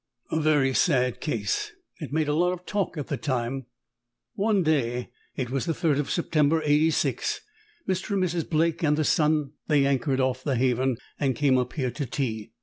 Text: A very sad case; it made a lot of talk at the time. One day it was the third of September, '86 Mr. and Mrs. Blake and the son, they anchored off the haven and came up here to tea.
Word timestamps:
A 0.31 0.39
very 0.39 0.73
sad 0.73 1.19
case; 1.21 1.73
it 1.99 2.11
made 2.11 2.27
a 2.27 2.33
lot 2.33 2.53
of 2.53 2.65
talk 2.65 2.97
at 2.97 3.05
the 3.05 3.17
time. 3.17 3.67
One 4.33 4.63
day 4.63 5.11
it 5.35 5.51
was 5.51 5.67
the 5.67 5.75
third 5.75 5.99
of 5.99 6.09
September, 6.09 6.59
'86 6.65 7.39
Mr. 7.87 8.13
and 8.15 8.23
Mrs. 8.23 8.49
Blake 8.49 8.81
and 8.81 8.97
the 8.97 9.03
son, 9.03 9.51
they 9.67 9.85
anchored 9.85 10.19
off 10.19 10.43
the 10.43 10.55
haven 10.55 10.97
and 11.19 11.35
came 11.35 11.59
up 11.59 11.73
here 11.73 11.91
to 11.91 12.07
tea. 12.07 12.51